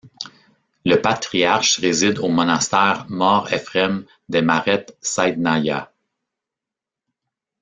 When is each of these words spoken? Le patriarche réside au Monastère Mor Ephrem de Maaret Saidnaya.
Le 0.83 0.95
patriarche 0.95 1.77
réside 1.77 2.17
au 2.17 2.27
Monastère 2.27 3.05
Mor 3.09 3.53
Ephrem 3.53 4.03
de 4.29 4.41
Maaret 4.41 4.87
Saidnaya. 4.99 5.91